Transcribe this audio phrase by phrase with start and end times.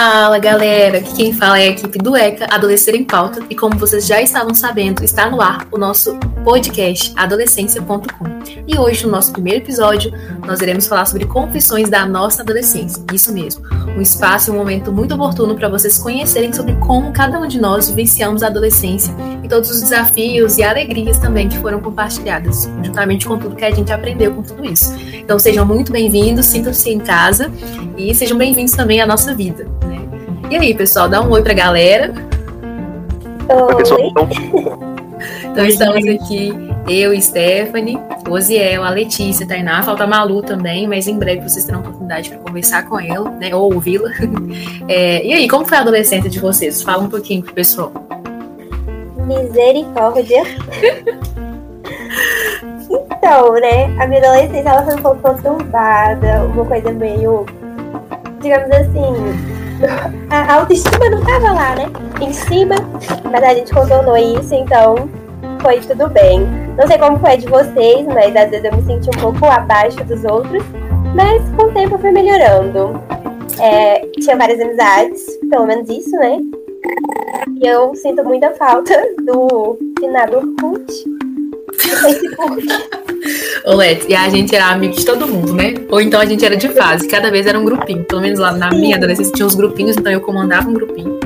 [0.00, 3.76] Fala galera, aqui quem fala é a equipe do ECA Adolescer em Pauta e como
[3.76, 8.38] vocês já estavam sabendo, está no ar o nosso podcast adolescência.com.
[8.64, 10.12] E hoje, no nosso primeiro episódio,
[10.46, 13.02] nós iremos falar sobre confissões da nossa adolescência.
[13.12, 13.64] Isso mesmo,
[13.96, 17.60] um espaço e um momento muito oportuno para vocês conhecerem sobre como cada um de
[17.60, 19.12] nós vivenciamos a adolescência
[19.42, 23.74] e todos os desafios e alegrias também que foram compartilhadas, juntamente com tudo que a
[23.74, 24.94] gente aprendeu com tudo isso.
[25.12, 27.50] Então sejam muito bem-vindos, sintam-se em casa
[27.96, 29.66] e sejam bem-vindos também à nossa vida.
[30.50, 32.10] E aí, pessoal, dá um oi pra galera.
[33.48, 33.84] Oi.
[35.44, 36.52] Então estamos aqui,
[36.88, 41.46] eu, Stephanie, o Oziel, a Letícia, a Tainá, falta a Malu também, mas em breve
[41.46, 43.54] vocês terão oportunidade para conversar com ela, né?
[43.54, 44.10] Ou ouvi-la.
[44.88, 46.82] É, e aí, como foi a adolescência de vocês?
[46.82, 47.92] Fala um pouquinho pro pessoal.
[49.26, 50.44] Misericórdia.
[52.88, 53.84] então, né?
[54.00, 57.44] A minha adolescência ela foi um pouco conturbada, uma coisa meio,
[58.40, 59.57] digamos assim,
[60.30, 61.86] a autoestima não tava lá, né?
[62.20, 62.74] Em cima,
[63.24, 65.08] mas a gente contornou isso, então
[65.60, 66.40] foi tudo bem.
[66.76, 70.02] Não sei como foi de vocês, mas às vezes eu me senti um pouco abaixo
[70.04, 70.62] dos outros,
[71.14, 73.00] mas com o tempo foi melhorando.
[73.60, 76.38] É, tinha várias amizades, pelo menos isso, né?
[77.60, 80.86] E eu sinto muita falta do finado Orkut,
[81.66, 82.97] do Facebook.
[83.64, 85.74] Ô, Let, e a gente era amigo de todo mundo, né?
[85.90, 88.04] Ou então a gente era de fase, cada vez era um grupinho.
[88.04, 91.18] Pelo menos lá na minha adolescência tinha uns grupinhos, então eu comandava um grupinho.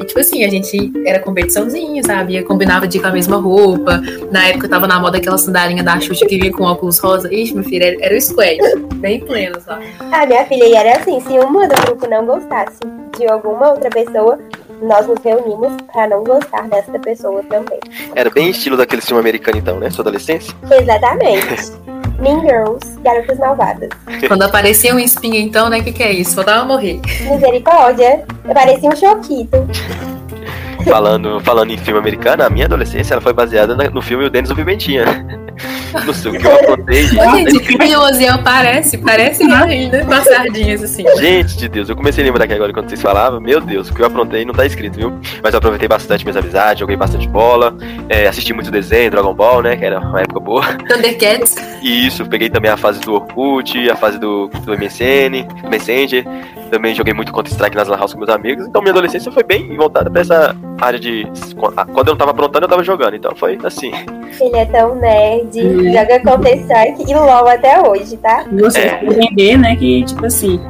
[0.00, 2.36] E, tipo assim, a gente era competiçãozinha, sabe?
[2.36, 4.00] Eu combinava de ir com a mesma roupa.
[4.30, 7.32] Na época tava na moda aquela sandalinha da Xuxa que vinha com óculos rosa.
[7.32, 8.58] Ixi, meu filho, era, era o squad.
[8.96, 9.84] Bem pleno, sabe?
[10.00, 12.78] A minha filha e era assim, se uma do grupo não gostasse
[13.18, 14.38] de alguma outra pessoa,
[14.80, 17.79] nós nos reunimos para não gostar dessa pessoa também.
[18.14, 19.90] Era bem estilo daquele filme americano, então, né?
[19.90, 20.54] Sua adolescência?
[20.70, 21.72] Exatamente.
[22.20, 23.88] mean Girls, Garotas Malvadas.
[24.28, 25.80] Quando aparecia um espinho, então, né?
[25.80, 26.34] O que, que é isso?
[26.34, 27.00] Faltava morrer.
[27.22, 28.24] Misericórdia.
[28.44, 29.66] Eu parecia um choquito.
[30.84, 34.50] Falando, falando em filme americano, a minha adolescência ela foi baseada no filme O Denis
[34.50, 35.04] o Pimentinha.
[36.04, 37.50] No seu que eu aprontei, gente.
[37.50, 41.04] gente, e o Oziel parece, parece lá ainda, com as sardinhas, assim.
[41.18, 43.94] Gente de Deus, eu comecei a lembrar aqui agora quando vocês falavam, meu Deus, o
[43.94, 45.18] que eu aprontei não tá escrito, viu?
[45.42, 47.74] Mas eu aproveitei bastante minhas amizades, joguei bastante bola,
[48.08, 49.76] é, assisti muito desenho, Dragon Ball, né?
[49.76, 50.64] Que era uma época boa.
[50.88, 51.54] Thundercats.
[51.82, 56.24] E isso, peguei também a fase do Orkut, a fase do, do MSN, do Messenger.
[56.70, 58.66] Também joguei muito Counter-Strike nas lan house com meus amigos.
[58.66, 61.26] Então minha adolescência foi bem voltada pra essa área de.
[61.56, 63.14] Quando eu não tava aprontando, eu tava jogando.
[63.16, 63.92] Então foi assim.
[64.40, 68.44] Ele é tão nerd, joga Counter-Strike e LOL até hoje, tá?
[68.60, 69.00] Você É.
[69.04, 70.60] entender, né, que, tipo assim,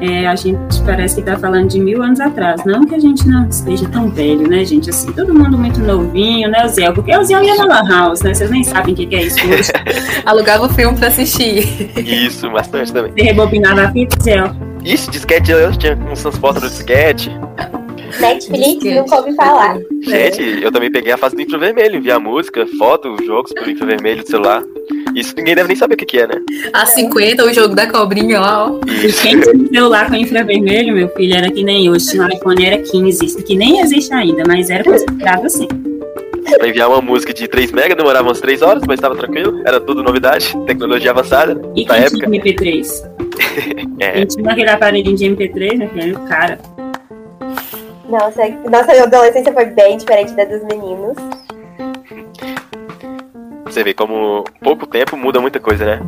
[0.00, 2.64] é, a gente parece que tá falando de mil anos atrás.
[2.64, 4.90] Não que a gente não esteja tão velho, né, gente?
[4.90, 6.90] Assim, todo mundo muito novinho, né, o Zé?
[6.90, 8.34] Porque o Zé ia na Lan House, né?
[8.34, 9.70] Vocês nem sabem o que, que é isso hoje.
[10.24, 11.90] Alugava o filme pra assistir.
[11.96, 13.12] Isso, bastante também.
[13.12, 14.42] Você rebobinava a fita, Zé?
[14.86, 17.28] Isso, disquete, eu tinha uns transportes do disquete.
[18.20, 19.78] Netflix, nunca ouvi falar.
[20.00, 24.28] Gente, eu também peguei a fase do infravermelho, enviar música, foto, jogos por infravermelho do
[24.28, 24.62] celular.
[25.12, 26.40] Isso ninguém deve nem saber o que, que é, né?
[26.72, 28.80] A 50, o jogo da cobrinha lá, ó.
[28.86, 29.22] Isso.
[29.22, 32.10] Quem tinha celular com infravermelho, meu filho, era que nem hoje.
[32.10, 35.66] Tinha um iPhone, era 15, isso que nem existe ainda, mas era considerado assim.
[36.58, 39.60] Pra enviar uma música de 3 mega demorava umas 3 horas, mas tava tranquilo.
[39.66, 41.60] Era tudo novidade, tecnologia avançada?
[41.74, 42.30] E da quem época.
[42.30, 43.15] tinha MP3?
[43.98, 46.58] É, Quem tinha aquele aparelhinho de MP3, meu filho, era o cara.
[48.08, 51.16] Nossa, nossa adolescência foi bem diferente da dos meninos.
[53.64, 56.00] você vê como pouco tempo muda muita coisa, né?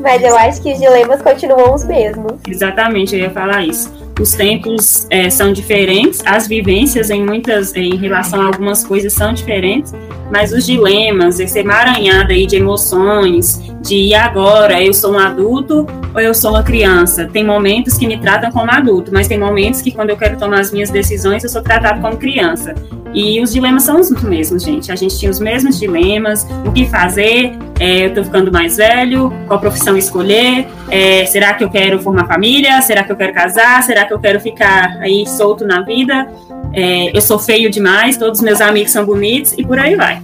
[0.00, 2.40] Mas eu acho que os dilemas continuam os mesmos.
[2.48, 3.92] Exatamente, eu ia falar isso.
[4.22, 9.32] Os tempos é, são diferentes, as vivências em muitas, em relação a algumas coisas são
[9.32, 9.92] diferentes,
[10.30, 15.88] mas os dilemas, esse emaranhado aí de emoções, de e agora, eu sou um adulto
[16.14, 17.26] ou eu sou uma criança?
[17.26, 20.60] Tem momentos que me tratam como adulto, mas tem momentos que quando eu quero tomar
[20.60, 22.76] as minhas decisões, eu sou tratado como criança.
[23.14, 24.90] E os dilemas são os mesmos, gente.
[24.90, 29.32] A gente tinha os mesmos dilemas, o que fazer, é, eu tô ficando mais velho,
[29.46, 33.82] qual profissão escolher, é, será que eu quero formar família, será que eu quero casar,
[33.82, 36.28] será que eu quero ficar aí solto na vida,
[36.72, 40.22] é, eu sou feio demais, todos os meus amigos são bonitos e por aí vai.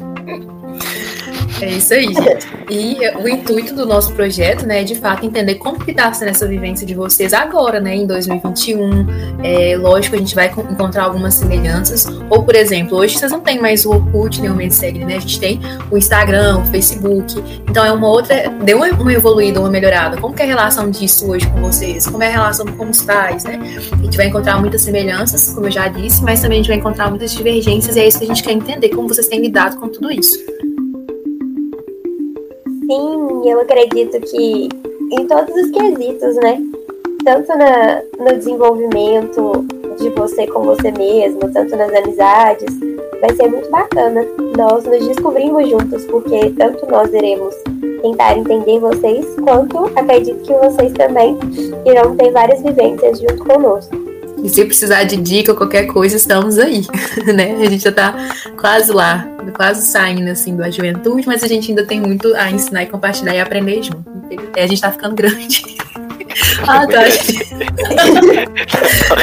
[1.61, 2.15] É isso aí.
[2.71, 6.29] E o intuito do nosso projeto, né, é de fato entender como que tá sendo
[6.29, 9.07] essa vivência de vocês agora, né, em 2021.
[9.43, 12.07] É, lógico, a gente vai con- encontrar algumas semelhanças.
[12.31, 15.17] Ou, por exemplo, hoje vocês não tem mais o Orkut, nem o Medsegue, né?
[15.17, 15.61] A gente tem
[15.91, 17.43] o Instagram, o Facebook.
[17.69, 18.49] Então é uma outra.
[18.63, 20.17] Deu uma evoluída, uma melhorada.
[20.19, 22.07] Como que é a relação disso hoje com vocês?
[22.07, 23.59] Como é a relação com os pais, né?
[23.93, 26.79] A gente vai encontrar muitas semelhanças, como eu já disse, mas também a gente vai
[26.79, 29.77] encontrar muitas divergências, e é isso que a gente quer entender, como vocês têm lidado
[29.79, 30.39] com tudo isso.
[32.89, 34.69] Sim, eu acredito que
[35.13, 36.59] em todos os quesitos, né?
[37.29, 39.67] tanto na, no desenvolvimento
[39.99, 42.75] de você com você mesmo, tanto nas amizades,
[43.21, 44.25] vai ser muito bacana.
[44.57, 47.55] Nós nos descobrimos juntos, porque tanto nós iremos
[48.01, 51.37] tentar entender vocês, quanto acredito que vocês também
[51.85, 53.95] irão ter várias vivências junto conosco.
[54.43, 56.83] E se precisar de dica ou qualquer coisa, estamos aí,
[57.35, 57.57] né?
[57.61, 58.15] A gente já tá
[58.59, 62.83] quase lá, quase saindo assim da juventude, mas a gente ainda tem muito a ensinar
[62.83, 64.05] e compartilhar e aprender junto.
[64.57, 65.63] A gente tá ficando grande.
[66.67, 67.01] Ah, tá.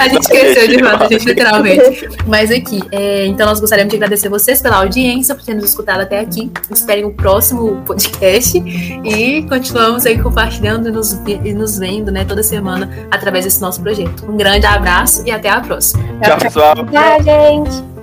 [0.01, 2.09] a gente cresceu de fato, a gente literalmente.
[2.25, 6.01] Mas aqui, é, então nós gostaríamos de agradecer vocês pela audiência, por ter nos escutado
[6.01, 6.51] até aqui.
[6.71, 12.41] Esperem o próximo podcast e continuamos aí compartilhando e nos, e nos vendo, né, toda
[12.41, 14.29] semana através desse nosso projeto.
[14.29, 16.03] Um grande abraço e até a próxima.
[16.21, 16.75] Tchau, pessoal.
[16.75, 17.94] Tchau, gente.